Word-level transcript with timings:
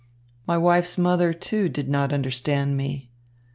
My 0.47 0.57
wife's 0.57 0.97
mother, 0.97 1.31
too, 1.31 1.69
did 1.69 1.87
not 1.87 2.11
understand 2.11 2.75
me. 2.75 3.11